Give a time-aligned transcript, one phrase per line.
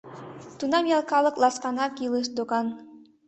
[0.57, 2.67] Тунам ял калык ласканак илыш докан.